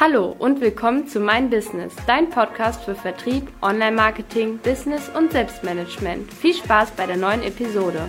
Hallo 0.00 0.34
und 0.38 0.62
willkommen 0.62 1.06
zu 1.06 1.20
Mein 1.20 1.50
Business, 1.50 1.94
dein 2.06 2.30
Podcast 2.30 2.82
für 2.82 2.94
Vertrieb, 2.94 3.52
Online-Marketing, 3.60 4.58
Business 4.58 5.10
und 5.10 5.32
Selbstmanagement. 5.32 6.32
Viel 6.32 6.54
Spaß 6.54 6.92
bei 6.92 7.06
der 7.06 7.18
neuen 7.18 7.42
Episode. 7.42 8.08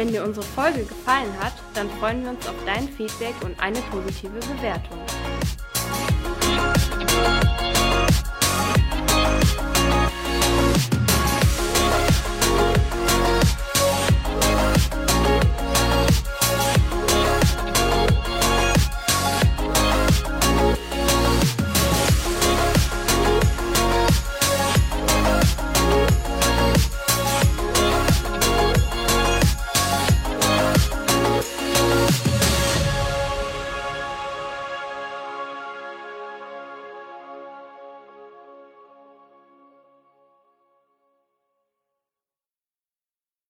Wenn 0.00 0.12
dir 0.12 0.24
unsere 0.24 0.46
Folge 0.46 0.84
gefallen 0.84 1.30
hat, 1.38 1.52
dann 1.74 1.90
freuen 2.00 2.22
wir 2.22 2.30
uns 2.30 2.46
auf 2.48 2.54
dein 2.64 2.88
Feedback 2.88 3.34
und 3.44 3.60
eine 3.60 3.80
positive 3.90 4.32
Bewertung. 4.32 4.98